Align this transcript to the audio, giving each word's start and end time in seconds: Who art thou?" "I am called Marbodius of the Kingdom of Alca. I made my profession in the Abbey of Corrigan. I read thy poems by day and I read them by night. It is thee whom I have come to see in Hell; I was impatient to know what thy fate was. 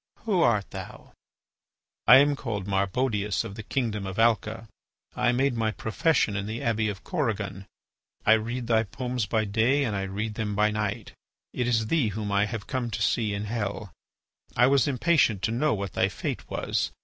Who 0.25 0.41
art 0.41 0.71
thou?" 0.71 1.13
"I 2.07 2.17
am 2.17 2.35
called 2.35 2.65
Marbodius 2.65 3.43
of 3.43 3.53
the 3.53 3.61
Kingdom 3.61 4.07
of 4.07 4.17
Alca. 4.17 4.67
I 5.15 5.31
made 5.31 5.53
my 5.55 5.69
profession 5.69 6.35
in 6.35 6.47
the 6.47 6.59
Abbey 6.63 6.89
of 6.89 7.03
Corrigan. 7.03 7.67
I 8.25 8.33
read 8.33 8.65
thy 8.65 8.81
poems 8.81 9.27
by 9.27 9.45
day 9.45 9.83
and 9.83 9.95
I 9.95 10.01
read 10.05 10.33
them 10.33 10.55
by 10.55 10.71
night. 10.71 11.13
It 11.53 11.67
is 11.67 11.85
thee 11.85 12.07
whom 12.07 12.31
I 12.31 12.47
have 12.47 12.65
come 12.65 12.89
to 12.89 12.99
see 13.03 13.35
in 13.35 13.45
Hell; 13.45 13.91
I 14.57 14.65
was 14.65 14.87
impatient 14.87 15.43
to 15.43 15.51
know 15.51 15.75
what 15.75 15.93
thy 15.93 16.09
fate 16.09 16.49
was. 16.49 16.89